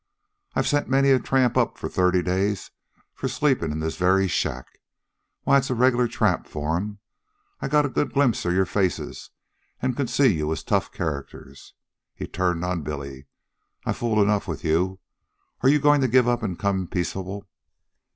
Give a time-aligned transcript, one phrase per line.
[0.55, 2.71] I've sent many a tramp up for thirty days
[3.13, 4.65] for sleepin' in this very shack.
[5.43, 6.97] Why, it's a regular trap for 'em.
[7.59, 9.29] I got a good glimpse of your faces
[9.79, 11.75] an' could see you was tough characters."
[12.15, 13.27] He turned on Billy.
[13.85, 14.99] "I've fooled enough with you.
[15.61, 17.47] Are you goin' to give in an' come peaceable?"